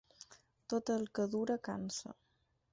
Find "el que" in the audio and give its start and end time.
0.95-1.27